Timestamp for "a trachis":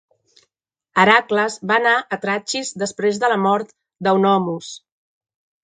2.17-2.73